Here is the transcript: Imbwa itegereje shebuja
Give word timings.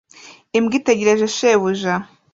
Imbwa 0.57 0.73
itegereje 0.79 1.25
shebuja 1.35 1.93